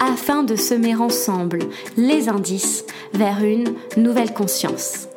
[0.00, 1.60] afin de semer ensemble
[1.96, 5.08] les indices vers une nouvelle conscience.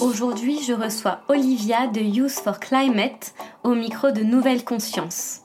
[0.00, 5.42] Aujourd'hui, je reçois Olivia de Youth for Climate au micro de Nouvelle Conscience.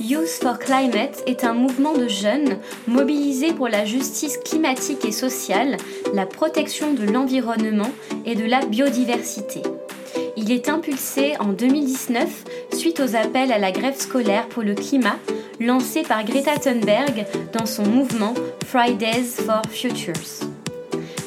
[0.00, 5.78] Youth for Climate est un mouvement de jeunes mobilisés pour la justice climatique et sociale,
[6.14, 7.90] la protection de l'environnement
[8.24, 9.62] et de la biodiversité.
[10.48, 15.16] Il est impulsé en 2019 suite aux appels à la grève scolaire pour le climat
[15.58, 18.32] lancé par Greta Thunberg dans son mouvement
[18.64, 20.46] Fridays for Futures.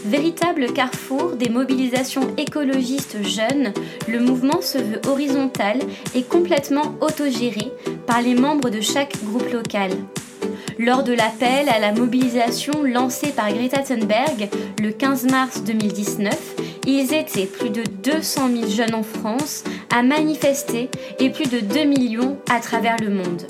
[0.06, 3.74] Véritable carrefour des mobilisations écologistes jeunes,
[4.08, 5.80] le mouvement se veut horizontal
[6.16, 7.74] et complètement autogéré
[8.08, 9.92] par les membres de chaque groupe local.
[10.80, 14.50] Lors de l'appel à la mobilisation lancé par Greta Thunberg
[14.82, 16.56] le 15 mars 2019,
[16.88, 21.84] ils étaient plus de 200 000 jeunes en France à manifester et plus de 2
[21.84, 23.46] millions à travers le monde.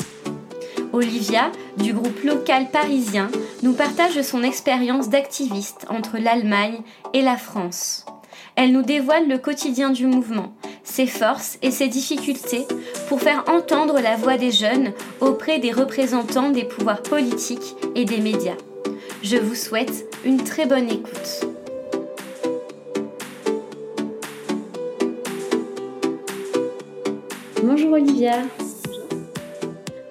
[0.92, 3.30] Olivia, du groupe local parisien,
[3.62, 6.82] nous partage son expérience d'activiste entre l'Allemagne
[7.14, 8.08] et la France.
[8.56, 12.66] Elle nous dévoile le quotidien du mouvement, ses forces et ses difficultés
[13.08, 18.20] pour faire entendre la voix des jeunes auprès des représentants des pouvoirs politiques et des
[18.20, 18.58] médias.
[19.24, 21.46] Je vous souhaite une très bonne écoute.
[27.64, 28.42] Bonjour Olivia.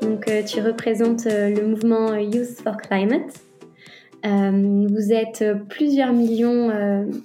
[0.03, 3.48] Donc, euh, tu représentes euh, le mouvement Youth for Climate.
[4.27, 6.69] Euh, vous êtes plusieurs millions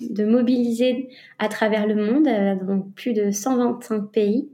[0.01, 1.09] de mobilisés
[1.39, 2.25] à travers le monde,
[2.65, 4.49] dans plus de 125 pays,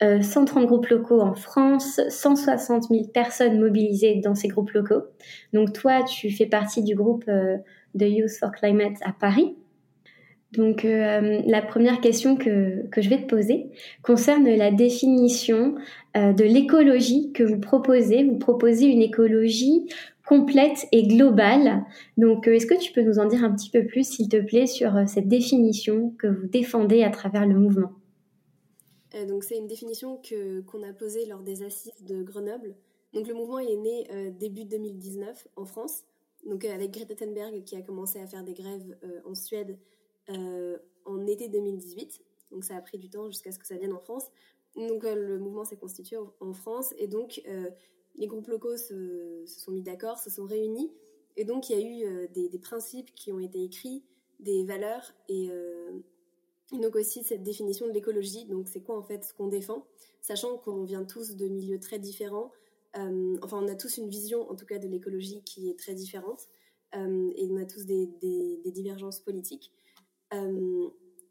[0.00, 5.02] 130 groupes locaux en France, 160 000 personnes mobilisées dans ces groupes locaux.
[5.52, 9.56] Donc toi, tu fais partie du groupe de Youth for Climate à Paris.
[10.52, 13.66] Donc euh, la première question que, que, je vais te poser
[14.02, 15.74] concerne la définition
[16.16, 18.24] euh, de l'écologie que vous proposez.
[18.24, 19.86] Vous proposez une écologie
[20.28, 21.84] complète et globale.
[22.16, 24.40] Donc euh, est-ce que tu peux nous en dire un petit peu plus, s'il te
[24.40, 27.92] plaît, sur cette définition que vous défendez à travers le mouvement?
[29.26, 32.76] Donc c'est une définition que, qu'on a posée lors des assises de Grenoble.
[33.14, 34.06] Donc le mouvement est né
[34.38, 36.04] début 2019 en France,
[36.46, 39.78] donc avec Greta Thunberg qui a commencé à faire des grèves en Suède
[40.30, 42.20] euh, en été 2018.
[42.50, 44.26] Donc ça a pris du temps jusqu'à ce que ça vienne en France.
[44.76, 47.70] Donc euh, le mouvement s'est constitué en, France et donc euh,
[48.18, 50.92] les groupes locaux se, sont mis d'accord, se sont réunis
[51.36, 54.02] et donc il y a eu des, principes qui ont été écrits,
[54.40, 55.50] des valeurs et,
[56.72, 58.44] donc aussi cette définition de l'écologie.
[58.44, 59.86] Donc c'est quoi en fait ce qu'on défend,
[60.20, 62.50] sachant qu'on vient tous de milieux très différents.
[62.94, 66.48] enfin, on a tous une vision, en tout cas, de l'écologie qui est très différente,
[66.92, 69.72] et on a tous des divergences politiques.
[70.34, 70.88] Euh,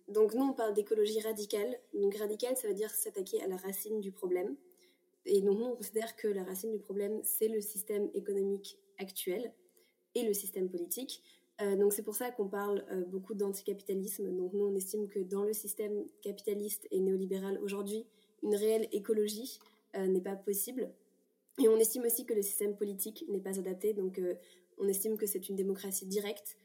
[0.08, 1.78] donc nous, on parle d'écologie radicale.
[1.94, 4.56] Donc radicale, ça veut dire s'attaquer à la racine du problème.
[5.28, 9.54] Et donc nous, on considère que la racine du problème, c'est le système économique actuel
[10.16, 11.22] et le système politique.
[11.62, 14.36] Euh, donc c'est pour ça qu'on parle euh, beaucoup d'anticapitalisme.
[14.36, 18.06] Donc nous, on estime que dans le système capitaliste et néolibéral aujourd'hui,
[18.44, 19.60] une réelle écologie
[19.96, 20.92] n'est pas possible.
[21.60, 23.94] Et on estime aussi que le système politique n'est pas adapté.
[23.94, 24.22] Donc
[24.78, 26.56] on estime que c'est une démocratie directe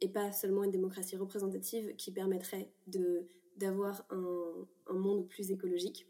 [0.00, 2.72] et pas seulement une démocratie représentative qui permettrait
[3.56, 6.08] d'avoir un monde plus écologique.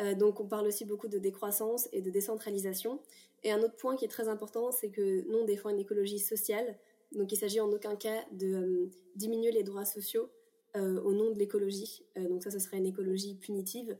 [0.00, 3.00] Euh, donc on parle aussi beaucoup de décroissance et de décentralisation.
[3.42, 6.18] Et un autre point qui est très important, c'est que nous, on défend une écologie
[6.18, 6.78] sociale.
[7.12, 10.28] Donc il s'agit en aucun cas de euh, diminuer les droits sociaux
[10.76, 12.04] euh, au nom de l'écologie.
[12.16, 13.96] donc ça, ce serait une écologie punitive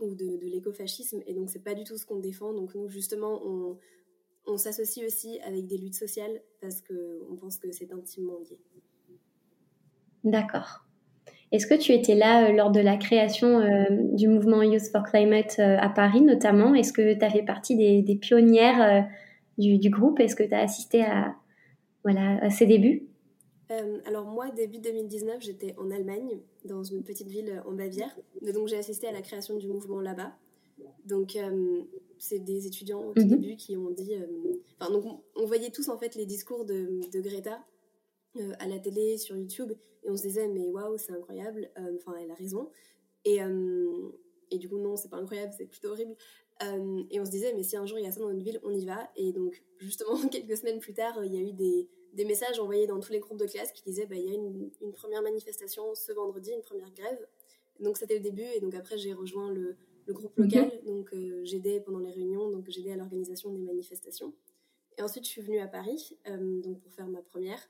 [0.00, 1.22] ou de, de l'écofascisme.
[1.26, 2.52] Et donc c'est pas du tout ce qu'on défend.
[2.52, 3.78] Donc nous, justement, on,
[4.46, 8.58] on s'associe aussi avec des luttes sociales parce qu'on pense que c'est intimement lié.
[10.24, 10.85] D'accord.
[11.52, 15.04] Est-ce que tu étais là euh, lors de la création euh, du mouvement Youth for
[15.04, 16.74] Climate euh, à Paris notamment?
[16.74, 19.08] Est-ce que tu as fait partie des, pionnières
[19.58, 20.20] du, groupe?
[20.20, 21.36] Est-ce que tu as assisté à,
[22.02, 23.06] voilà, à ses débuts?
[24.06, 28.16] Alors moi, début 2019, j'étais en Allemagne, dans une petite ville en Bavière.
[28.54, 30.32] Donc j'ai assisté à la création du mouvement là-bas.
[31.04, 31.36] Donc
[32.18, 33.28] c'est des étudiants au mhm.
[33.28, 34.14] début qui ont dit.
[34.14, 37.64] Euh, donc, on, voyait tous en fait les discours de, de, Greta
[38.58, 39.72] à la télé, sur YouTube,
[40.06, 42.70] et on se disait, mais waouh, c'est incroyable, enfin, elle a raison.
[43.24, 43.40] Et,
[44.50, 46.14] et du coup, non, c'est pas incroyable, c'est plutôt horrible.
[47.10, 48.60] et on se disait, mais si un jour il y a ça dans une ville,
[48.62, 49.10] on y va.
[49.16, 52.86] Et donc, justement, quelques semaines plus tard, il y a eu des, des messages envoyés
[52.86, 55.22] dans tous les groupes de classe qui disaient, bah, il y a une, une première
[55.22, 57.26] manifestation ce vendredi, une première grève.
[57.80, 58.46] Donc, c'était le début.
[58.54, 59.76] Et donc, après, j'ai rejoint le,
[60.06, 60.70] le groupe local.
[60.84, 64.32] Donc, euh, j'aidais pendant les réunions, donc j'aidais à l'organisation des manifestations.
[64.98, 67.60] Et ensuite, je suis venue à Paris euh, donc pour faire ma première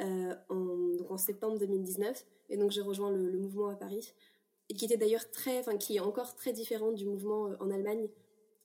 [0.00, 2.24] euh, en, donc en septembre 2019.
[2.50, 4.12] Et donc, j'ai rejoint le, mouvement à Paris,
[4.68, 8.08] et qui était d'ailleurs très, enfin, qui est encore très différent du mouvement en Allemagne.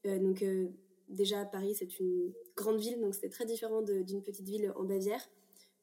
[0.06, 0.44] donc,
[1.08, 5.22] déjà, Paris, c'est une grande ville, donc c'était très différent d'une petite ville en Bavière.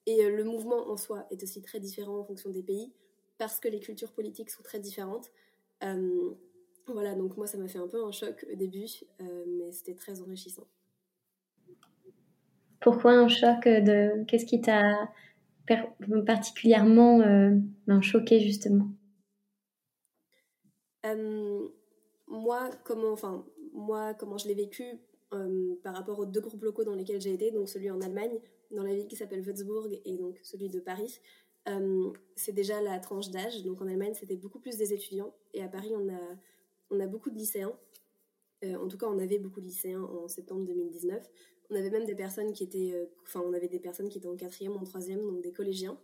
[0.07, 2.93] Et le mouvement en soi est aussi très différent en fonction des pays,
[3.39, 5.31] parce que les cultures politiques sont très différentes.
[6.89, 8.87] Voilà, donc moi ça m'a fait un peu un choc au début,
[9.21, 10.67] euh, mais c'était très enrichissant.
[12.81, 15.11] Pourquoi un choc de Qu'est-ce qui t'a
[16.27, 17.53] particulièrement euh,
[17.87, 18.89] ben, choqué justement
[21.05, 21.69] euh,
[22.29, 24.85] Moi, comment, enfin, moi, comment je l'ai vécu
[25.83, 28.39] par rapport aux deux groupes locaux dans lesquels j'ai été, donc celui en Allemagne,
[28.71, 31.21] dans la ville qui s'appelle Würzburg, et donc celui de Paris.
[32.37, 33.62] c'est déjà la tranche d'âge.
[33.62, 36.21] Donc en Allemagne, c'était beaucoup plus des étudiants, et à Paris, on a
[36.91, 37.73] on a beaucoup de lycéens.
[38.65, 41.23] Euh, en tout cas, on avait beaucoup de lycéens en septembre 2019.
[41.71, 44.29] On avait même des personnes qui étaient, euh, enfin, on avait des personnes qui étaient
[44.29, 45.99] en quatrième, en troisième, donc des collégiens,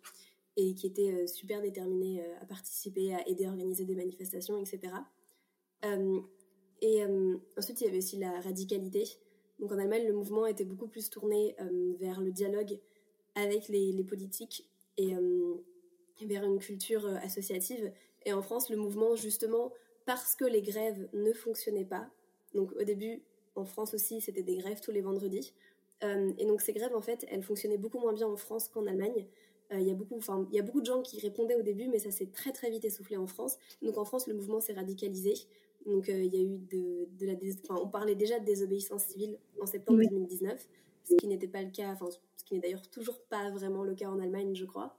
[0.56, 4.94] et qui étaient euh, super déterminés à participer, à aider à organiser des manifestations, etc.
[6.80, 7.04] et
[7.56, 9.04] ensuite, il y avait aussi la radicalité.
[9.58, 11.54] Donc en Allemagne, le mouvement était beaucoup plus tourné
[12.00, 12.78] vers le dialogue
[13.34, 15.14] avec les, les politiques et
[16.22, 17.92] vers une culture associative.
[18.24, 19.72] Et en France, le mouvement, justement,
[20.04, 22.08] parce que les grèves ne fonctionnaient pas.
[22.54, 23.22] Donc au début,
[23.54, 25.52] en France aussi, c'était des grèves tous les vendredis.
[26.04, 28.86] Euh, et donc ces grèves, en fait, elles fonctionnaient beaucoup moins bien en France qu'en
[28.86, 29.26] Allemagne.
[29.72, 30.18] Euh, il y, a beaucoup,
[30.50, 32.84] y a beaucoup de gens qui répondaient au début, mais ça s'est très très vite
[32.84, 33.58] essoufflé en France.
[33.80, 35.34] Donc en France, le mouvement s'est radicalisé.
[35.86, 37.80] Donc euh, il y a eu de, de la...
[37.82, 40.68] on parlait déjà de désobéissance civile en septembre 2019,
[41.04, 43.94] ce qui n'était pas le cas, enfin ce qui n'est d'ailleurs toujours pas vraiment le
[43.94, 44.96] cas en Allemagne, je crois.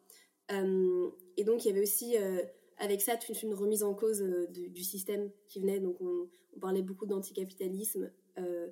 [0.49, 2.17] et donc il y avait aussi
[2.77, 5.79] avec ça toute une remise en cause du, système qui venait.
[5.79, 6.27] Donc on,
[6.59, 8.11] parlait beaucoup d'anticapitalisme.
[8.37, 8.67] Euh,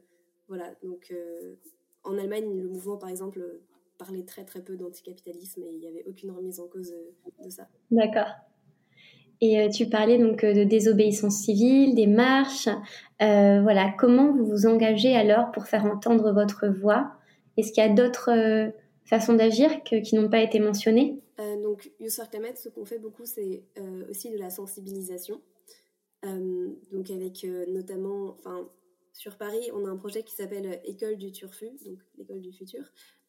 [0.48, 1.56] voilà, donc euh,
[2.04, 3.42] en Allemagne, le mouvement, par exemple,
[3.98, 6.94] parlait très très peu d'anticapitalisme et il n'y avait aucune remise en cause
[7.44, 7.68] de ça.
[7.92, 8.30] D'accord.
[9.44, 12.70] Et tu parlais donc de désobéissance civile, des marches.
[13.20, 17.14] voilà, comment vous vous engagez alors pour faire entendre votre voix?
[17.58, 18.72] Est-ce qu'il y a d'autres
[19.04, 21.22] façons d'agir qui n'ont pas été mentionnées?
[21.42, 25.42] Euh, donc, Youth Climate, ce qu'on fait beaucoup, c'est euh, aussi de la sensibilisation.
[26.26, 28.70] Euh, donc, avec notamment, enfin,
[29.14, 32.84] sur Paris, on a un projet qui s'appelle École du Turfu, donc l'école du futur.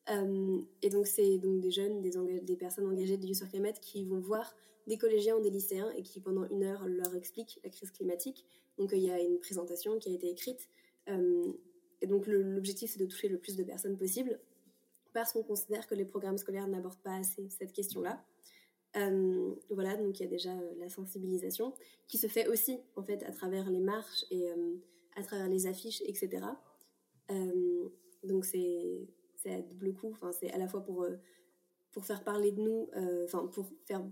[0.09, 4.55] et donc, c'est donc des jeunes, des, personnes engagées de Youth qui vont voir
[4.87, 8.45] des collégiens ou des lycéens et qui, pendant une heure, leur expliquent la crise climatique.
[8.79, 10.69] Donc, il y a une présentation qui a été écrite.
[11.09, 14.41] et donc, l'objectif, c'est de toucher le plus de personnes possible
[15.13, 18.25] parce qu'on considère que les programmes scolaires n'abordent pas assez cette question-là.
[18.97, 21.73] Euh, voilà, donc il y a déjà euh, la sensibilisation
[22.09, 24.75] qui se fait aussi en fait à travers les marches et euh,
[25.17, 26.47] à travers les affiches, etc.
[28.25, 29.09] donc c'est
[29.47, 30.11] à double coup.
[30.13, 31.07] Enfin, c'est à la fois pour
[31.91, 32.89] pour faire parler de nous,
[33.25, 34.03] enfin pour faire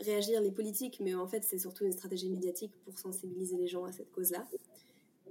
[0.00, 3.84] réagir les politiques, mais en fait c'est surtout une stratégie médiatique pour sensibiliser les gens
[3.84, 4.46] à cette cause-là.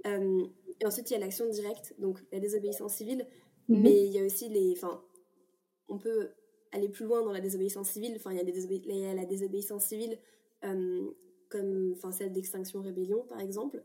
[0.04, 3.26] et ensuite il y a l'action directe, donc la désobéissance civile,
[3.68, 3.82] mhm.
[3.82, 5.02] mais il y a aussi les, enfin
[5.88, 6.30] on peut
[6.72, 8.14] aller plus loin dans la désobéissance civile.
[8.16, 10.18] Enfin, il y a, la désobéissance civile
[10.64, 11.10] euh,
[11.48, 13.82] comme enfin, celle d'Extinction Rébellion, par exemple,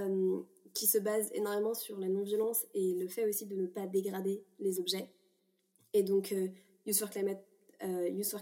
[0.00, 0.40] euh,
[0.74, 4.44] qui se base énormément sur la non-violence et le fait aussi de ne pas dégrader
[4.58, 5.08] les objets.
[5.92, 6.48] Et donc, euh,
[6.84, 7.44] Youth, for Climate,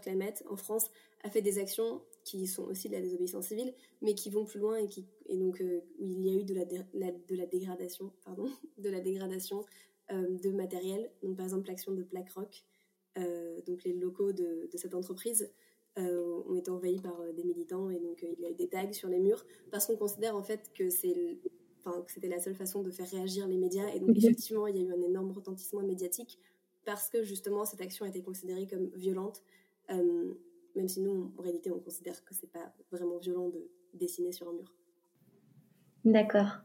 [0.02, 0.90] Climate, en France,
[1.22, 4.60] a fait des actions qui sont aussi de la désobéissance civile, mais qui vont plus
[4.60, 5.62] loin et, donc
[5.98, 8.48] où il y a eu de la, de la dégradation, pardon,
[8.78, 9.64] de la dégradation
[10.10, 11.10] de matériel.
[11.22, 12.64] Donc, par exemple, l'action de Black Rock,
[13.18, 15.50] euh, donc les locaux de, cette entreprise
[15.98, 18.68] euh, ont été envahis par euh, des militants et donc il y a eu des
[18.68, 21.38] tags sur les murs parce qu'on considère en fait que c'est
[21.84, 23.88] Enfin, que c'était la seule façon de faire réagir les médias.
[23.94, 24.16] Et donc, mhm.
[24.16, 26.38] effectivement, il y a eu un énorme retentissement médiatique
[26.84, 29.42] parce que justement, cette action a été considérée comme violente,
[29.88, 34.48] même si nous, en réalité, on considère que c'est pas vraiment violent de dessiner sur
[34.48, 34.72] un mur.
[36.04, 36.58] D'accord.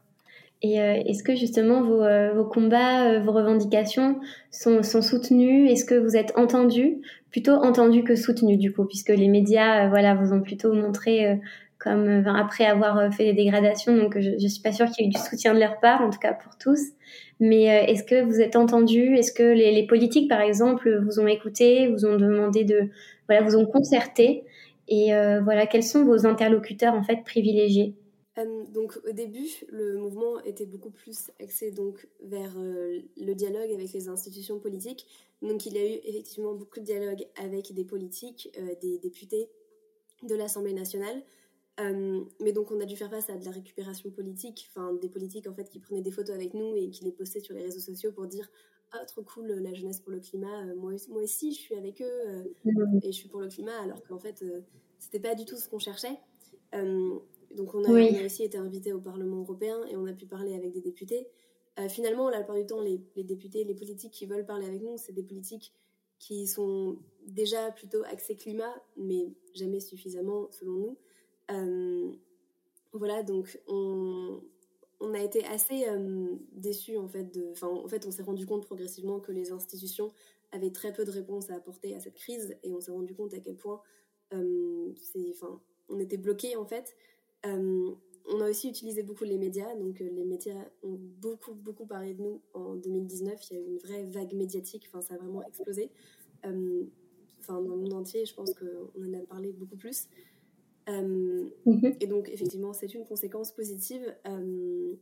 [0.60, 4.18] Et euh, est-ce que justement vos, euh, vos combats, euh, vos revendications
[4.50, 5.70] sont, sont soutenus?
[5.70, 7.00] Est-ce que vous êtes entendus?
[7.30, 11.40] Plutôt entendus que soutenus du coup, puisque les médias voilà, vous ont plutôt montré
[11.78, 13.96] comme après avoir fait des dégradations.
[13.96, 16.02] Donc je ne suis pas sûre qu'il y ait eu du soutien de leur part,
[16.02, 16.80] en tout cas pour tous.
[17.40, 21.88] Mais est-ce que vous êtes entendus Est-ce que les, politiques, par exemple, vous ont écouté,
[21.88, 22.90] vous ont demandé de,
[23.28, 24.44] voilà, vous ont concerté?
[24.88, 25.10] Et
[25.44, 27.94] voilà, quels sont vos interlocuteurs en fait privilégiés?
[28.72, 34.08] Donc au début, le mouvement était beaucoup plus axé donc vers le dialogue avec les
[34.08, 35.06] institutions politiques.
[35.42, 39.48] Donc il y a eu effectivement beaucoup de dialogue avec des politiques, des députés
[40.22, 41.22] de l'Assemblée nationale,
[41.80, 45.08] euh, mais donc on a dû faire face à de la récupération politique, enfin des
[45.08, 47.62] politiques en fait qui prenaient des photos avec nous et qui les postaient sur les
[47.62, 48.50] réseaux sociaux pour dire
[48.90, 52.00] ah trop cool la jeunesse pour le climat, euh, moi, moi aussi je suis avec
[52.00, 53.00] eux euh, mmh.
[53.02, 54.44] et je suis pour le climat alors qu'en fait
[54.98, 56.18] c'était pas du tout ce qu'on cherchait.
[56.72, 60.72] donc on a, aussi été invité au Parlement européen et on a pu parler avec
[60.72, 61.28] des députés.
[61.88, 64.96] finalement la plupart du temps les, les, députés, les politiques qui veulent parler avec nous,
[64.96, 65.72] c'est des politiques
[66.18, 70.96] qui sont déjà plutôt axés climat mais jamais suffisamment selon nous.
[71.50, 72.12] Euh,
[72.92, 74.40] voilà, donc on,
[75.14, 77.38] a été assez euh, déçus en fait.
[77.62, 80.12] En fait, on s'est rendu compte progressivement que les institutions
[80.52, 83.34] avaient très peu de réponses à apporter à cette crise et on s'est rendu compte
[83.34, 83.80] à quel point
[84.32, 84.92] euh,
[85.88, 86.96] on était bloqué en fait.
[87.44, 92.22] on a aussi utilisé beaucoup les médias, donc les médias ont beaucoup beaucoup parlé de
[92.22, 93.50] nous en 2019.
[93.50, 95.90] Il y a eu une vraie vague médiatique, ça a vraiment explosé.
[96.42, 100.08] Dans le monde entier, je pense qu'on en a parlé beaucoup plus.
[100.88, 101.96] Euh, mhm.
[102.00, 104.14] Et donc, effectivement, c'est une conséquence positive.
[104.26, 104.94] Euh,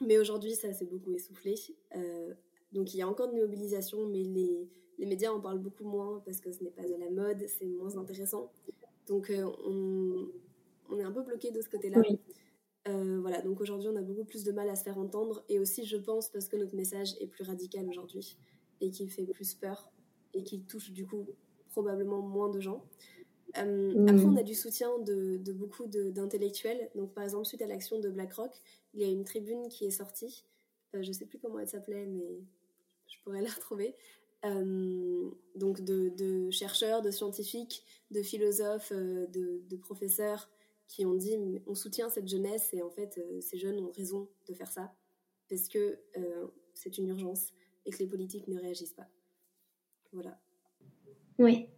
[0.00, 1.54] mais aujourd'hui, ça s'est beaucoup essoufflé.
[1.96, 2.34] Euh,
[2.72, 6.22] donc, il y a encore de mobilisation, mais les, les, médias en parlent beaucoup moins
[6.24, 8.52] parce que ce n'est pas à la mode, c'est moins intéressant.
[9.06, 10.28] Donc, on,
[10.90, 12.02] on, est un peu bloqué de ce côté-là.
[12.86, 15.44] voilà, donc aujourd'hui, on a beaucoup plus de mal à se faire entendre.
[15.48, 18.36] Et aussi, je pense, parce que notre message est plus radical aujourd'hui
[18.80, 19.90] et qu'il fait plus peur
[20.34, 21.26] et qu'il touche du coup
[21.70, 22.84] probablement moins de gens.
[23.58, 26.90] Euh, après, on a du soutien de, beaucoup d'intellectuels.
[26.94, 28.52] Donc, par exemple, suite à l'action de BlackRock,
[28.94, 30.44] il y a une tribune qui est sortie.
[30.94, 32.40] Euh, je ne sais plus comment elle s'appelait, mais
[33.08, 33.94] je pourrais la retrouver.
[34.44, 40.48] Euh, donc, de, chercheurs, de scientifiques, de philosophes, de, professeurs
[40.88, 44.52] qui ont dit on soutient cette jeunesse et en fait, ces jeunes ont raison de
[44.52, 44.92] faire ça
[45.48, 45.98] parce que
[46.74, 47.52] c'est une urgence
[47.86, 49.08] et que les politiques ne réagissent pas.
[50.12, 50.38] Voilà.
[51.38, 51.68] Oui,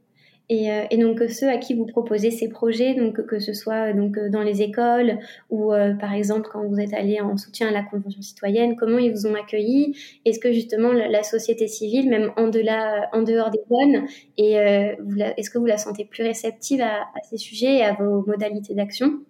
[0.51, 3.91] et, euh, et, donc ceux à qui vous proposez ces projets, donc que ce soit
[3.91, 7.69] euh, donc euh, dans les écoles ou par exemple quand vous êtes allé en soutien
[7.69, 9.97] à la Convention citoyenne, comment ils vous ont accueilli?
[10.25, 15.79] Est-ce que justement la, société civile, même en, dehors des zones, est-ce que vous la
[15.79, 19.21] sentez plus réceptive à, à ces sujets et à vos modalités d'action?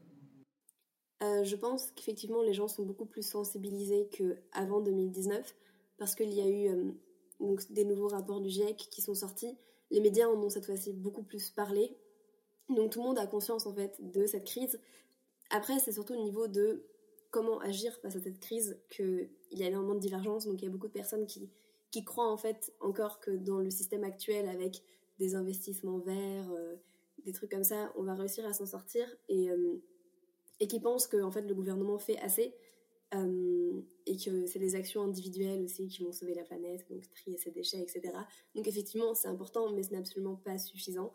[1.42, 5.54] Je pense qu'effectivement les gens sont beaucoup plus sensibilisés qu'avant 2019
[5.98, 6.68] parce qu'il y a eu
[7.40, 9.56] donc, des nouveaux rapports du GIEC qui sont sortis
[9.94, 11.96] les médias en ont cette fois-ci beaucoup plus parlé.
[12.68, 14.80] Donc tout le monde a conscience en fait de cette crise.
[15.50, 16.84] Après, c'est surtout au niveau de
[17.30, 20.46] comment agir face à cette crise qu'il y a énormément de divergences.
[20.46, 21.48] Donc il y a beaucoup de personnes qui,
[21.92, 24.82] qui croient en fait encore que dans le système actuel, avec
[25.20, 26.74] des investissements verts, euh,
[27.24, 29.80] des trucs comme ça, on va réussir à s'en sortir et, euh,
[30.58, 32.52] et qui pensent que en fait le gouvernement fait assez.
[33.14, 37.38] Euh, et que c'est les actions individuelles aussi qui vont sauver la planète, donc trier
[37.38, 38.12] ses déchets, etc.
[38.54, 41.12] Donc effectivement, c'est important, mais ce n'est absolument pas suffisant.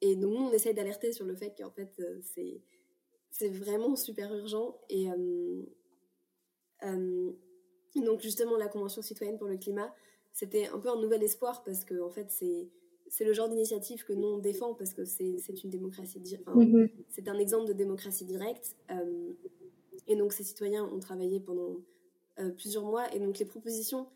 [0.00, 2.60] Et donc nous, on essaye d'alerter sur le fait qu'en fait, euh, c'est,
[3.30, 4.78] c'est vraiment super urgent.
[4.88, 5.62] Et euh,
[7.96, 9.92] donc justement, la Convention citoyenne pour le climat,
[10.32, 12.68] c'était un peu un nouvel espoir parce que en fait, c'est
[13.10, 16.54] c'est le genre d'initiative que nous on défend parce que c'est, c'est une démocratie, enfin,
[16.54, 16.90] mm-hmm.
[17.08, 18.76] c'est un exemple de démocratie directe.
[20.06, 21.76] Et donc ces citoyens ont travaillé pendant
[22.38, 23.12] euh, plusieurs mois.
[23.14, 24.08] Et donc les propositions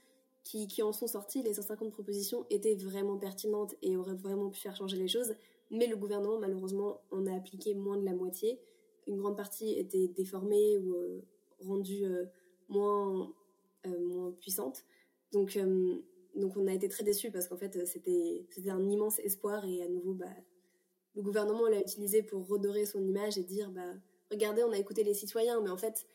[0.44, 4.74] qui, en sont sorties, les 150 propositions, étaient vraiment pertinentes et auraient vraiment pu faire
[4.76, 5.34] changer les choses.
[5.70, 8.60] Mais le gouvernement, malheureusement, en a appliqué moins de la moitié.
[9.06, 11.22] Une grande partie était déformée ou euh,
[11.60, 12.26] rendue euh,
[12.68, 13.32] moins,
[13.86, 14.84] moins puissante.
[15.32, 15.58] Donc,
[16.34, 19.64] donc on a été très déçus parce qu'en fait, c'était un immense espoir.
[19.64, 20.26] Et à nouveau, bah,
[21.14, 23.70] le gouvernement l'a utilisé pour redorer son image et dire...
[23.70, 23.94] Bah,
[24.32, 26.06] regardez, on a écouté les citoyens, mais en fait,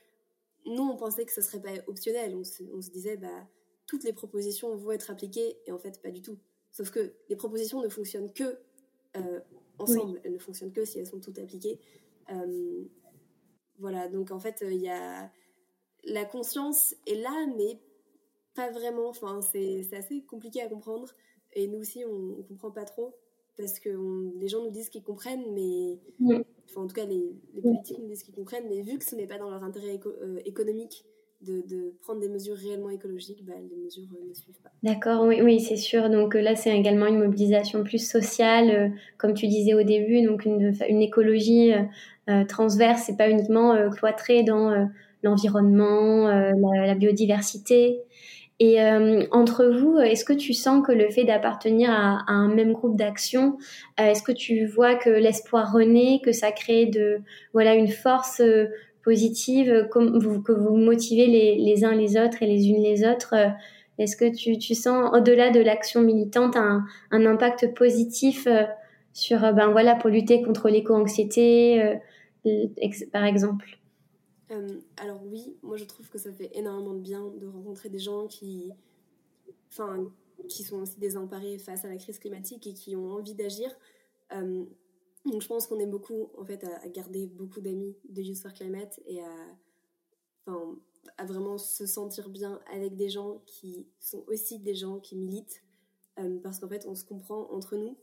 [0.66, 2.36] nous, on pensait que ce serait pas optionnel.
[2.36, 3.48] On se, disait, bah,
[3.86, 6.38] toutes les propositions vont être appliquées, et en fait, pas du tout.
[6.72, 8.60] Sauf que les propositions ne fonctionnent que
[9.16, 9.40] euh,
[9.80, 10.20] ensemble.
[10.24, 11.80] Elles ne fonctionnent que si elles sont toutes appliquées.
[12.32, 12.84] Euh,
[13.80, 15.32] voilà, donc en fait, il y a
[16.04, 17.80] la conscience est là, mais
[18.56, 19.10] pas vraiment.
[19.10, 21.14] Enfin, c'est assez compliqué à comprendre.
[21.54, 23.16] Et nous aussi, on, ne comprend pas trop
[23.56, 23.90] parce que
[24.38, 26.00] les gens nous disent qu'ils comprennent, mais
[26.70, 29.28] enfin, en tout cas les, politiques nous disent qu'ils comprennent, mais vu que ce n'est
[29.28, 31.06] pas dans leur intérêt euh, économique
[31.42, 34.72] de, de, prendre des mesures réellement écologiques, bah, les mesures euh, ne suivent pas.
[34.84, 36.10] D'accord, oui, oui c'est sûr.
[36.10, 40.46] Donc euh, là, c'est également une mobilisation plus sociale, comme tu disais au début, donc
[40.46, 41.72] une, une écologie
[42.48, 44.90] transverse, et pas uniquement cloîtrée dans
[45.24, 48.02] l'environnement, la, la, biodiversité.
[48.60, 48.82] Et
[49.32, 53.58] entre vous, est-ce que tu sens que le fait d'appartenir à, un même groupe d'action,
[54.00, 57.20] est-ce que tu vois que l'espoir renaît, que ça crée de
[57.54, 58.42] voilà une force
[59.04, 63.36] positive, que vous motivez les, les, uns les autres et les unes les autres
[64.00, 68.48] Est-ce que tu, tu sens au-delà de l'action militante un, un, impact positif
[69.14, 72.00] sur ben voilà pour lutter contre l'éco-anxiété
[73.14, 73.78] par exemple?
[74.52, 78.00] Euh, alors oui, moi je trouve que ça fait énormément de bien de rencontrer des
[78.00, 78.72] gens qui,
[79.70, 80.10] enfin,
[80.48, 83.70] qui sont aussi désemparés face à la crise climatique et qui ont envie d'agir.
[84.34, 84.66] Euh,
[85.26, 88.54] donc je pense qu'on est beaucoup en fait à, garder beaucoup d'amis de Youth for
[88.54, 89.36] Climate et à,
[90.46, 90.78] enfin,
[91.18, 95.64] à vraiment se sentir bien avec des gens qui sont aussi des gens qui militent
[96.20, 97.98] euh, parce qu'en fait on se comprend entre nous.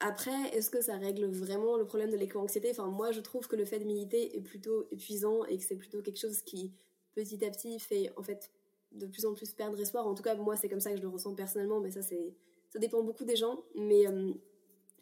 [0.00, 2.70] Après, est-ce que ça règle vraiment le problème de l'éco-anxiété?
[2.70, 5.76] Enfin, moi, je trouve que le fait de militer est plutôt épuisant et que c'est
[5.76, 6.72] plutôt quelque chose qui,
[7.14, 8.50] petit à petit, fait en fait
[8.92, 10.06] de plus en plus perdre espoir.
[10.06, 12.34] En tout cas, moi, c'est comme ça que je le ressens personnellement, mais ça, c'est
[12.70, 13.64] ça dépend beaucoup des gens.
[13.76, 14.32] Mais, euh,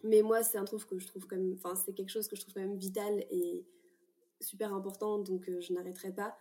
[0.05, 2.43] mais moi, c'est un truc que je trouve quand enfin, c'est quelque chose que je
[2.43, 3.65] trouve quand même vital et
[4.41, 6.37] super important, donc euh, je n'arrêterai pas.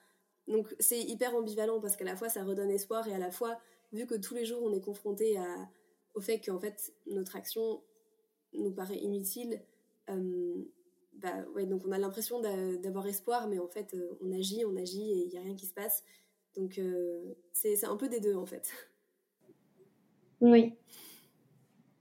[0.47, 3.57] Donc, c'est hyper ambivalent parce qu'à la fois, ça redonne espoir et à la fois,
[3.93, 5.37] vu que tous les jours, on est confronté
[6.15, 7.81] au fait qu'en fait, notre action
[8.53, 9.61] nous paraît inutile,
[10.09, 10.55] euh,
[11.13, 12.41] bah ouais, donc on a l'impression
[12.81, 15.55] d'avoir espoir, mais en fait, euh, on agit, on agit et il n'y a rien
[15.55, 16.03] qui se passe.
[16.55, 18.69] Donc euh, c'est un peu des deux en fait.
[20.41, 20.73] Oui.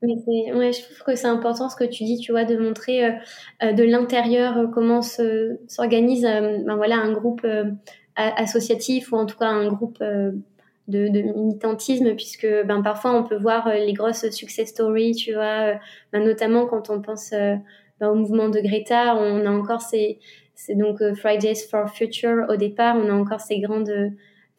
[0.03, 3.19] Mais ouais, je trouve que c'est important ce que tu dis, tu vois, de montrer
[3.61, 7.47] de l'intérieur comment s'organise ben voilà, un groupe
[8.17, 10.03] associatif ou en tout cas un groupe
[10.91, 15.73] de, militantisme, puisque ben, parfois on peut voir euh, les grosses success stories, tu vois,
[15.73, 15.75] euh,
[16.13, 17.55] ben, notamment quand on pense euh,
[18.01, 20.19] ben, au mouvement de Greta, on a encore ces,
[20.55, 23.93] c'est donc Fridays for Future au départ, on a encore ces grandes,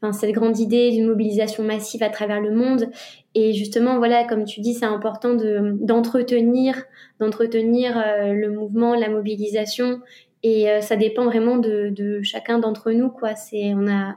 [0.02, 2.90] enfin, cette grande idée d'une mobilisation massive à travers le monde.
[3.36, 6.84] Et justement, voilà, comme tu dis, c'est important de, d'entretenir,
[7.20, 10.02] le mouvement, la mobilisation.
[10.44, 13.36] Et ça dépend vraiment de, de chacun d'entre nous, quoi.
[13.36, 14.16] C'est, on a,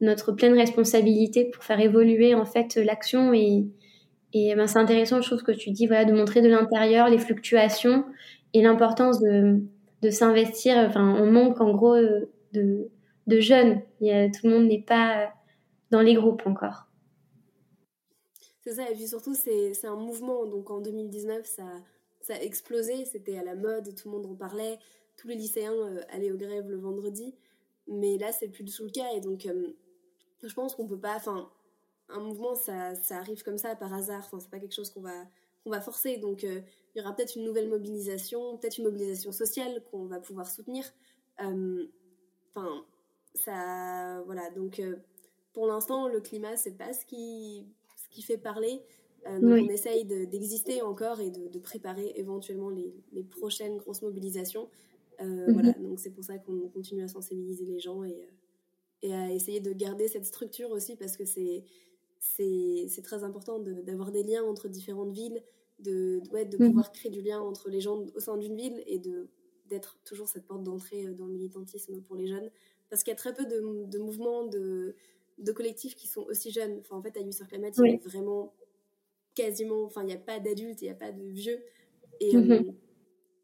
[0.00, 3.32] notre pleine responsabilité pour faire évoluer en fait l'action.
[3.32, 3.66] Et,
[4.32, 7.18] et ben, c'est intéressant je trouve que tu dis voilà de montrer de l'intérieur les
[7.18, 8.04] fluctuations
[8.52, 9.60] et l'importance de,
[10.02, 10.76] de s'investir.
[10.76, 11.96] Enfin on manque en gros
[12.52, 12.90] de,
[13.26, 13.80] de jeunes.
[14.00, 15.32] Tout le monde n'est pas
[15.90, 16.86] dans les groupes encore.
[18.60, 20.46] C'est ça et puis surtout c'est un mouvement.
[20.46, 21.64] Donc en 2019 ça
[22.20, 23.04] ça a explosé.
[23.04, 24.78] C'était à la mode tout le monde en parlait.
[25.16, 27.34] Tous les lycéens euh, allaient aux grèves le vendredi.
[27.86, 29.06] Mais là c'est plus du tout le cas.
[29.16, 29.76] Et donc euh,
[30.46, 31.16] je pense qu'on peut pas.
[31.16, 31.50] Enfin,
[32.08, 34.22] un mouvement, ça, ça, arrive comme ça par hasard.
[34.24, 35.24] Enfin, c'est pas quelque chose qu'on va,
[35.64, 36.16] qu'on va forcer.
[36.18, 36.60] Donc, euh,
[36.94, 40.84] il y aura peut-être une nouvelle mobilisation, peut-être une mobilisation sociale qu'on va pouvoir soutenir.
[41.42, 41.86] Euh,
[42.54, 42.84] enfin,
[43.34, 44.50] ça, voilà.
[44.50, 44.96] Donc, euh,
[45.52, 48.82] pour l'instant, le climat, c'est pas ce qui, ce qui fait parler.
[49.26, 54.68] donc, on essaye d'exister encore et de, de, préparer éventuellement les, les, prochaines grosses mobilisations.
[55.20, 55.52] Mhm.
[55.52, 55.72] Voilà.
[55.72, 58.28] Donc, c'est pour ça qu'on continue à sensibiliser les gens et
[59.02, 61.64] et à essayer de garder cette structure aussi parce que c'est
[62.18, 65.42] c'est très important d'avoir des liens entre différentes villes,
[65.78, 66.68] de, de, de mhm.
[66.68, 69.00] pouvoir créer du lien entre les gens au sein d'une ville et
[69.66, 72.50] d'être toujours cette porte d'entrée euh, dans le militantisme pour les jeunes.
[72.88, 74.96] Parce qu'il y a très peu de, de mouvements, de,
[75.38, 76.78] de, collectifs qui sont aussi jeunes.
[76.80, 78.54] Enfin, en fait, à Youth Climate, il y a vraiment
[79.34, 81.62] quasiment, enfin, il n'y a pas d'adultes, il n'y a pas de vieux.
[82.20, 82.50] Et mhm.
[82.52, 82.62] euh,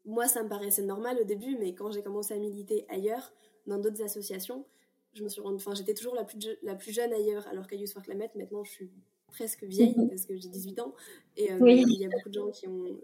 [0.05, 3.33] moi, ça me paraissait normal au début, mais quand j'ai commencé à militer ailleurs,
[3.67, 4.65] dans d'autres associations,
[5.13, 7.93] je me suis enfin, j'étais toujours la plus, la plus jeune ailleurs, alors qu'à Youth
[7.93, 8.91] for Climate, maintenant, je suis
[9.27, 10.09] presque vieille mhm.
[10.09, 10.93] parce que j'ai 18 ans.
[11.37, 12.99] Et euh, il y a beaucoup de gens qui ont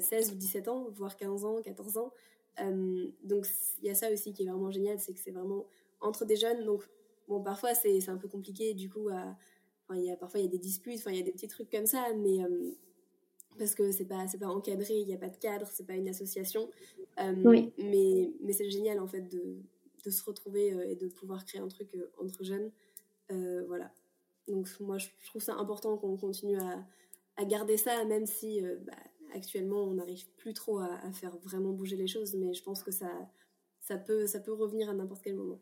[0.00, 2.12] 16 euh, ou 17 ans, voire 15 ans, 14 ans.
[2.60, 3.46] Euh, donc,
[3.82, 5.66] il y a ça aussi qui est vraiment génial, c'est que c'est vraiment
[6.00, 6.64] entre des jeunes.
[6.64, 6.82] Donc,
[7.28, 9.36] bon, parfois, c'est un peu compliqué, du coup, à,
[9.96, 11.86] y a, parfois, il y a des disputes, il y a des petits trucs comme
[11.86, 12.38] ça, mais
[13.58, 16.08] parce que c'est pas, pas encadré, il n'y a pas de cadre, c'est pas une
[16.08, 16.70] association.
[17.18, 19.62] Mais, mais c'est génial, en fait, de
[20.04, 22.70] de se retrouver euh, et de pouvoir créer un truc euh, entre jeunes.
[23.32, 23.90] Euh, voilà.
[24.48, 28.92] Donc moi, je trouve ça important qu'on continue à, garder ça, même si bah,
[29.34, 32.90] actuellement, on n'arrive plus trop à, faire vraiment bouger les choses, mais je pense que
[32.90, 33.10] ça,
[33.80, 35.58] ça, peut, ça peut revenir à n'importe quel moment.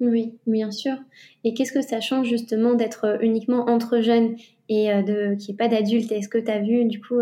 [0.00, 0.96] Oui, bien sûr.
[1.44, 4.36] Et qu'est-ce que ça change justement d'être uniquement entre jeunes
[4.68, 7.20] et de qu'il n'y pas d'adultes Est-ce que tu as vu du coup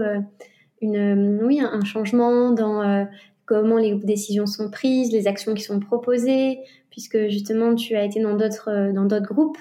[0.81, 3.07] une, oui, un changement dans
[3.49, 8.21] comment les décisions sont prises, les actions qui sont proposées, puisque justement tu as été
[8.21, 9.59] dans d'autres euh, dans d'autres groupes.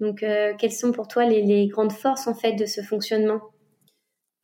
[0.00, 3.40] Donc, euh, quelles sont pour toi les, grandes forces en fait de ce fonctionnement?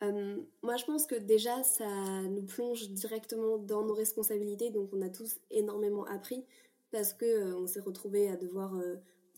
[0.03, 1.87] Euh, Moi, je pense que déjà ça
[2.29, 4.69] nous plonge directement dans nos responsabilités.
[4.71, 6.43] Donc, on a tous énormément appris
[6.91, 8.73] parce que on s'est retrouvé à devoir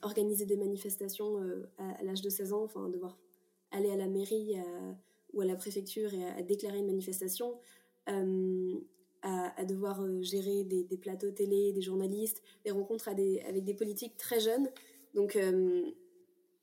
[0.01, 1.37] organiser des manifestations
[1.77, 3.17] à, l'âge de 16 ans, enfin devoir
[3.71, 4.55] aller à la mairie
[5.33, 7.59] ou à la préfecture et à, déclarer une manifestation,
[9.23, 14.69] à, devoir gérer des, plateaux télé, des journalistes, des rencontres avec des politiques très jeunes.
[15.13, 15.38] Donc,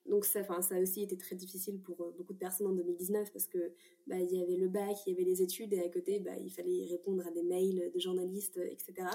[0.06, 3.46] donc ça, ça a aussi été très difficile pour beaucoup de personnes en 2019 parce
[3.46, 3.72] que
[4.06, 6.36] bah, il y avait le bac, il y avait les études et à côté, bah,
[6.38, 9.08] il fallait répondre à des mails de journalistes, etc.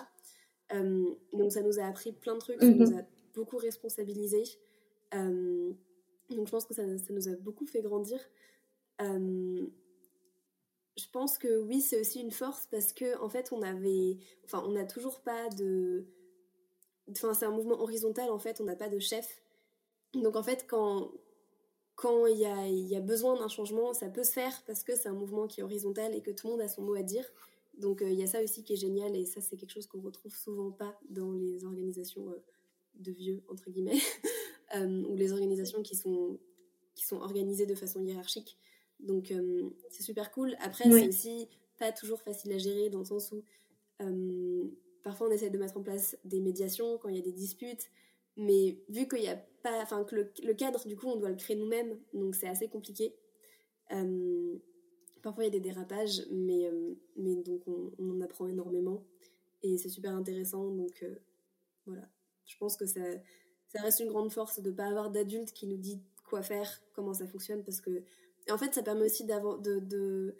[0.73, 2.99] Euh, donc ça nous a appris plein de trucs, ça nous mhm.
[2.99, 4.43] a beaucoup responsabilisés.
[5.13, 5.71] Euh,
[6.29, 8.19] donc je pense que ça, ça, nous a beaucoup fait grandir.
[9.01, 9.65] Euh,
[10.97, 14.63] je pense que oui, c'est aussi une force parce que en fait, on avait, enfin,
[14.65, 16.05] on n'a toujours pas de,
[17.12, 19.41] enfin, c'est un mouvement horizontal en fait, on n'a pas de chef.
[20.13, 21.12] Donc en fait, quand
[21.95, 25.13] quand il y a, besoin d'un changement, ça peut se faire parce que c'est un
[25.13, 27.25] mouvement qui est horizontal et que tout le monde a son mot à dire.
[27.77, 29.88] Donc euh, il y a ça aussi qui est génial et ça c'est quelque chose
[29.88, 32.43] qu'on retrouve souvent pas dans les organisations euh,
[32.95, 33.99] de vieux entre guillemets
[34.75, 36.39] euh, ou les organisations qui sont
[36.95, 38.58] qui sont organisées de façon hiérarchique.
[38.99, 39.34] Donc
[39.89, 40.55] c'est super cool.
[40.60, 43.43] Après c'est aussi pas toujours facile à gérer dans le sens où
[45.03, 47.89] parfois on essaie de mettre en place des médiations quand il y a des disputes,
[48.38, 51.29] mais vu qu'il y a pas, enfin que le, le, cadre du coup on doit
[51.29, 53.13] le créer nous-mêmes, donc c'est assez compliqué.
[55.25, 59.03] Parfois, il y a des dérapages, mais, euh, mais donc on, en apprend énormément.
[59.63, 60.69] Et c'est super intéressant.
[60.69, 61.15] Donc euh,
[61.88, 62.08] voilà,
[62.45, 63.01] je pense que ça,
[63.69, 66.69] ça reste une grande force de ne pas avoir d'adulte qui nous dit quoi faire,
[66.93, 67.63] comment ça fonctionne.
[67.63, 68.03] Parce que,
[68.47, 70.36] et en fait, ça permet aussi de, de,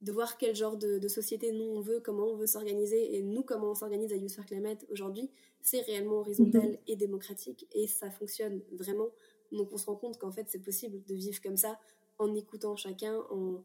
[0.00, 3.16] de, voir quel genre de, société nous on veut, comment on veut s'organiser.
[3.16, 6.78] Et nous, comment on s'organise à User Climate aujourd'hui, c'est réellement horizontal mhm.
[6.86, 7.66] et démocratique.
[7.72, 9.08] Et ça fonctionne vraiment.
[9.52, 11.78] Donc on se rend compte qu'en fait, c'est possible de vivre comme ça
[12.18, 13.62] en écoutant chacun, en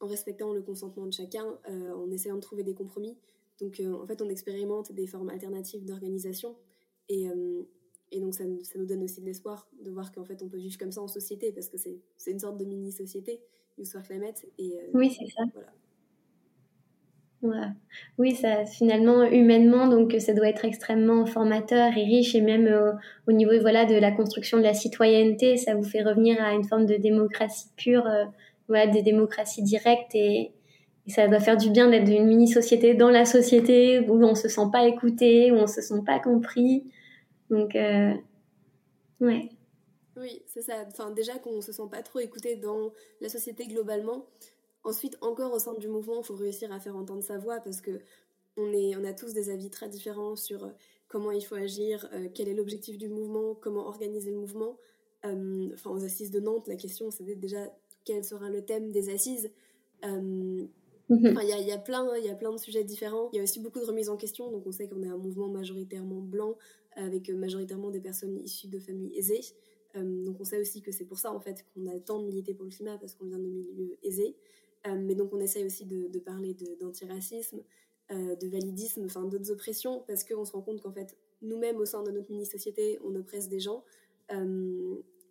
[0.00, 3.16] en respectant le consentement de chacun, euh, en essayant de trouver des compromis.
[3.60, 6.56] Donc euh, en fait, on expérimente des formes alternatives d'organisation
[7.08, 7.62] et, euh,
[8.12, 10.58] et, donc ça, ça, nous donne aussi de l'espoir de voir qu'en fait on peut
[10.58, 13.40] vivre comme ça en société parce que c'est une sorte de mini-société,
[13.78, 14.44] Youth Climate.
[14.58, 15.42] Et, oui, c'est ça.
[17.42, 17.74] Voilà.
[18.18, 23.32] Oui, ça finalement humainement, donc ça doit être extrêmement formateur et riche, et même au
[23.32, 26.86] niveau voilà de la construction de la citoyenneté, ça vous fait revenir à une forme
[26.86, 28.08] de démocratie pure
[28.68, 30.52] voilà, des démocraties directes et,
[31.08, 34.68] ça doit faire du bien d'être une mini-société dans la société où on se sent
[34.72, 36.82] pas écouté, où on se sent pas compris.
[37.50, 38.14] Donc, euh,
[39.20, 39.50] ouais.
[40.16, 40.84] Oui, c'est ça.
[40.86, 44.26] Enfin, déjà qu'on se sent pas trop écouté dans la société globalement.
[44.84, 47.80] Ensuite, encore au sein du mouvement, il faut réussir à faire entendre sa voix parce
[47.80, 48.00] que
[48.56, 50.70] on, est, on a tous des avis très différents sur euh,
[51.08, 54.78] comment il faut agir, euh, quel est l'objectif du mouvement, comment organiser le mouvement.
[55.22, 57.70] enfin, aux assises de Nantes, la question c'était déjà
[58.06, 59.50] quel sera le thème des assises.
[60.04, 60.66] Euh,
[61.08, 61.38] mhm.
[61.42, 63.28] Il y, a, plein, y a plein de sujets différents.
[63.32, 64.50] Il y a aussi beaucoup de remises en question.
[64.50, 66.56] Donc, on sait qu'on est un mouvement majoritairement blanc,
[66.96, 69.42] avec majoritairement des personnes issues de familles aisées.
[69.96, 72.26] Euh, donc, on sait aussi que c'est pour ça, en fait, qu'on a tant de
[72.26, 74.36] milité pour le climat, parce qu'on vient de milieux aisés.
[74.86, 77.62] Euh, mais donc, on essaye aussi de, parler d'antiracisme,
[78.10, 82.02] de, validisme, enfin, d'autres oppressions, parce qu'on se rend compte qu'en fait, nous-mêmes, au sein
[82.02, 83.84] de notre mini-société, on oppresse des gens.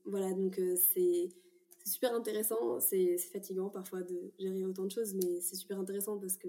[0.05, 1.29] voilà, donc c'est
[1.85, 2.79] c'est super intéressant.
[2.79, 6.47] C'est fatigant parfois de gérer autant de choses, mais c'est super intéressant parce que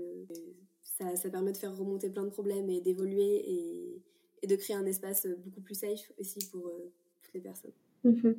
[0.82, 4.02] ça, ça, permet de faire remonter plein de problèmes et d'évoluer et,
[4.46, 7.72] et, de créer un espace beaucoup plus safe aussi pour euh, toutes les personnes.
[8.04, 8.36] Mhm.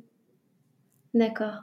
[1.14, 1.62] D'accord.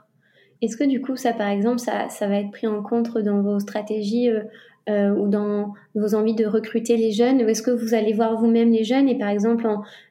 [0.62, 3.42] Est-ce que du coup, ça par exemple, ça, ça, va être pris en compte dans
[3.42, 4.42] vos stratégies euh,
[4.88, 8.38] euh, ou dans vos envies de recruter les jeunes Ou est-ce que vous allez voir
[8.38, 9.66] vous-même les jeunes et par exemple,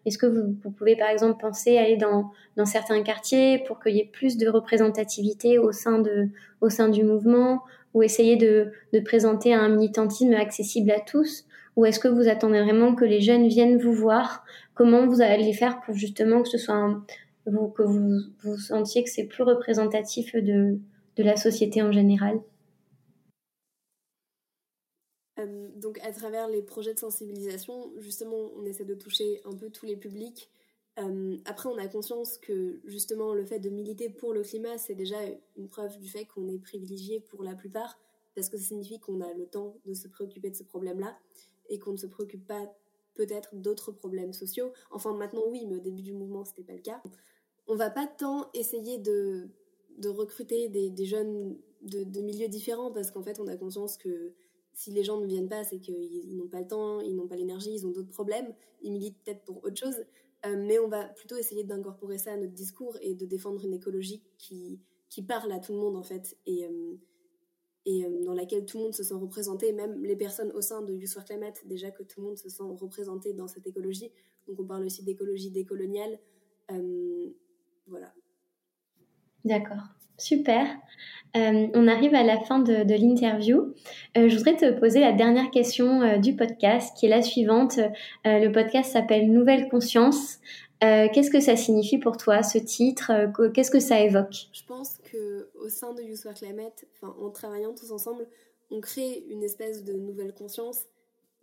[0.05, 3.99] est-ce que vous, pouvez par exemple penser aller dans, dans certains quartiers pour qu'il y
[3.99, 6.27] ait plus de représentativité au sein, de,
[6.61, 7.61] au sein du mouvement
[7.93, 11.44] ou essayer de, de présenter un militantisme accessible à tous
[11.75, 14.45] Ou est-ce que vous attendez vraiment que les jeunes viennent vous voir?
[14.73, 17.01] Comment vous allez faire pour justement que ce soit
[17.45, 20.79] vous, que vous, vous sentiez que c'est plus représentatif de,
[21.17, 22.39] de la société en général?
[25.39, 29.69] Euh, donc à travers les projets de sensibilisation, justement, on essaie de toucher un peu
[29.69, 30.49] tous les publics.
[30.97, 34.95] Euh, après, on a conscience que justement le fait de militer pour le climat, c'est
[34.95, 35.17] déjà
[35.57, 37.99] une preuve du fait qu'on est privilégié pour la plupart,
[38.33, 41.17] parce que ça signifie qu'on a le temps de se préoccuper de ce problème-là
[41.69, 42.71] et qu'on ne se préoccupe pas
[43.13, 44.71] peut-être d'autres problèmes sociaux.
[44.91, 47.01] Enfin, maintenant, oui, mais au début du mouvement, c'était pas le cas.
[47.67, 49.49] On va pas tant essayer de,
[49.97, 53.97] de recruter des, des jeunes de, de, milieux différents, parce qu'en fait, on a conscience
[53.97, 54.33] que
[54.73, 57.37] si les gens ne viennent pas, c'est qu'ils n'ont pas le temps, ils n'ont pas
[57.37, 60.03] l'énergie, ils ont d'autres problèmes, ils militent peut-être pour autre chose.
[60.45, 63.73] Euh, mais on va plutôt essayer d'incorporer ça à notre discours et de défendre une
[63.73, 66.95] écologie qui, qui parle à tout le monde en fait euh,
[67.85, 70.81] et euh, dans laquelle tout le monde se sent représenté, même les personnes au sein
[70.81, 74.11] de Youth for Climate, déjà que tout le monde se sent représenté dans cette écologie.
[74.47, 76.19] Donc on parle aussi d'écologie décoloniale,
[77.87, 78.11] voilà.
[79.43, 79.83] D'accord,
[80.17, 80.67] super.
[81.35, 83.73] on arrive à la fin de, l'interview.
[84.15, 87.79] je voudrais te poser la dernière question du podcast, qui est la suivante.
[88.23, 90.39] le podcast s'appelle Nouvelle Conscience.
[90.81, 93.11] Qu'est-ce que ça signifie pour toi, ce titre?
[93.53, 94.49] Qu'est-ce que ça évoque?
[94.53, 98.27] Je pense qu'au sein de Use Climate, en travaillant tous ensemble,
[98.71, 100.85] on crée une espèce de nouvelle conscience,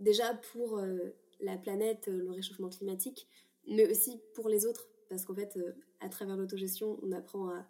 [0.00, 3.28] déjà pour euh, la planète, euh, le réchauffement climatique,
[3.66, 7.64] mais aussi pour les autres, parce qu'en fait, euh, à travers l'autogestion, on apprend à,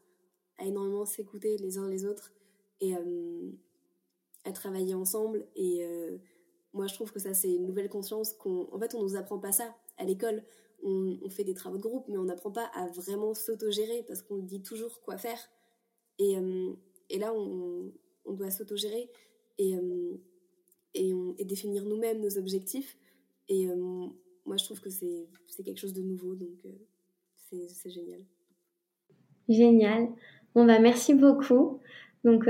[0.65, 2.33] énormément s'écouter les uns les autres
[2.81, 2.95] et
[4.45, 5.45] à travailler ensemble.
[5.57, 5.85] Et
[6.73, 8.69] moi, je trouve que ça, c'est une nouvelle conscience qu'on.
[8.71, 10.45] En fait, on nous apprend pas ça à l'école.
[10.85, 14.39] On, fait des travaux de groupe, mais on n'apprend pas à vraiment s'autogérer parce qu'on
[14.39, 15.39] dit toujours quoi faire.
[16.19, 16.37] Et,
[17.09, 17.93] et là, on,
[18.33, 19.11] doit s'autogérer
[19.59, 20.19] et, euh,
[20.95, 22.97] et, définir nous-mêmes nos objectifs.
[23.49, 23.77] Et euh,
[24.47, 28.21] moi, je trouve que c'est quelque chose de nouveau, donc euh, c'est génial.
[29.49, 30.09] Génial.
[30.55, 31.81] Bon, bah, merci beaucoup.
[32.25, 32.45] Donc,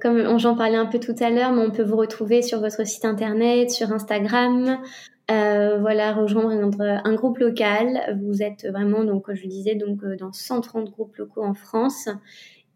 [0.00, 3.04] comme j'en parlais un peu tout à l'heure, on peut vous retrouver sur votre site
[3.04, 4.80] internet, sur Instagram.
[5.28, 8.18] Voilà, rejoindre un, groupe local.
[8.22, 12.08] Vous êtes vraiment, donc, je disais, donc dans 130 groupes locaux en France.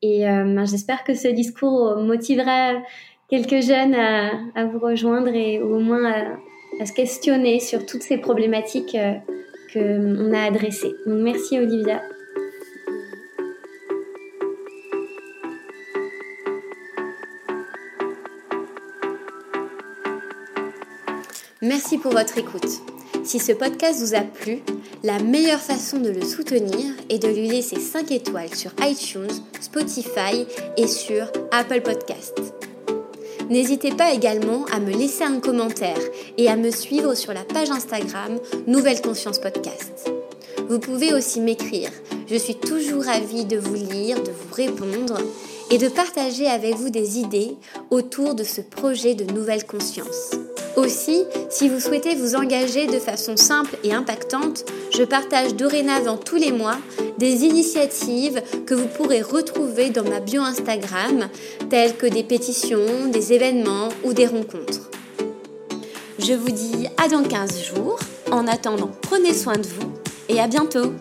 [0.02, 2.74] Et ben, j'espère que ce discours motivera
[3.32, 6.12] quelques jeunes à, vous rejoindre et au moins
[6.80, 9.14] à, se questionner sur toutes ces problématiques euh,
[9.72, 10.92] qu'on a adressées.
[11.06, 12.02] Donc merci Olivia.
[21.64, 22.82] Merci pour votre écoute.
[23.22, 24.62] Si ce podcast vous a plu,
[25.04, 30.44] la meilleure façon de le soutenir est de lui laisser 5 étoiles sur iTunes, Spotify
[30.76, 32.52] et sur Apple Podcasts.
[33.48, 36.00] N'hésitez pas également à me laisser un commentaire
[36.36, 40.10] et à me suivre sur la page Instagram Nouvelle Conscience Podcast.
[40.68, 41.90] Vous pouvez aussi m'écrire.
[42.26, 45.16] Je suis toujours ravie de vous lire, de vous répondre
[45.70, 47.56] et de partager avec vous des idées
[47.90, 50.41] autour de ce projet de nouvelle conscience.
[50.76, 54.64] Aussi, si vous souhaitez vous engager de façon simple et impactante,
[54.96, 56.78] je partage dorénavant tous les mois
[57.18, 61.28] des initiatives que vous pourrez retrouver dans ma bio Instagram,
[61.68, 64.90] telles que des pétitions, des événements ou des rencontres.
[66.18, 67.98] Je vous dis à dans 15 jours.
[68.30, 69.92] En attendant, prenez soin de vous
[70.30, 70.94] et à bientôt